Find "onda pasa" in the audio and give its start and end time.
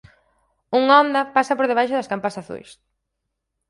1.03-1.57